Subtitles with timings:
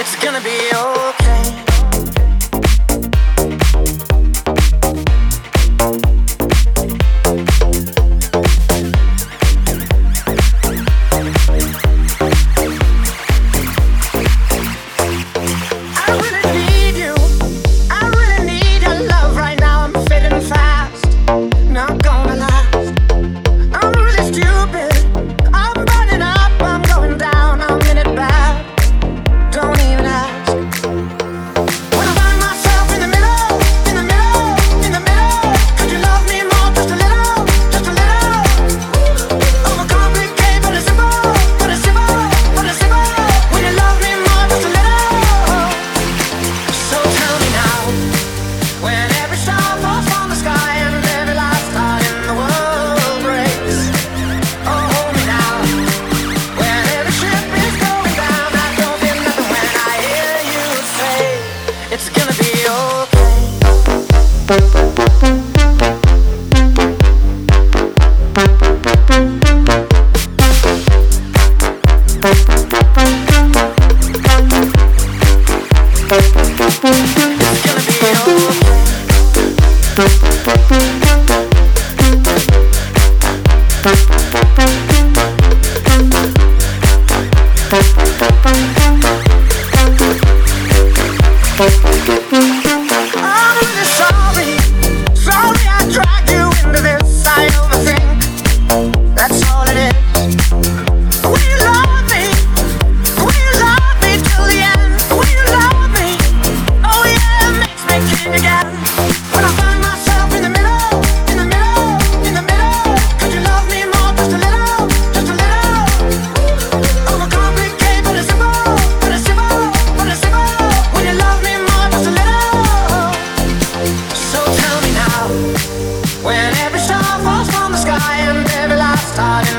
[0.00, 1.69] It's gonna be okay.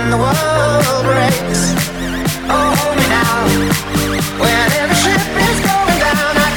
[0.01, 1.73] when the world breaks.
[2.49, 3.45] Oh, hold me now.
[4.41, 6.49] When every ship is going down, I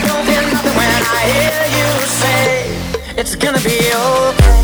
[0.78, 1.88] when I hear you
[2.22, 2.48] say
[3.18, 4.54] it's gonna be okay.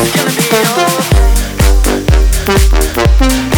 [0.00, 0.48] It's gonna be
[3.30, 3.57] okay.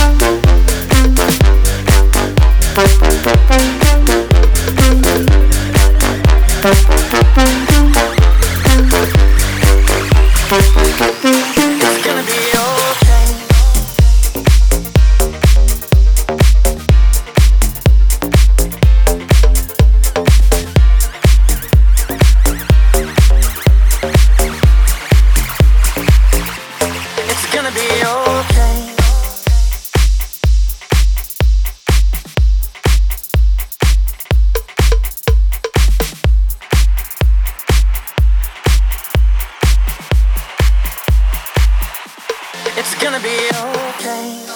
[42.81, 44.50] It's gonna be okay.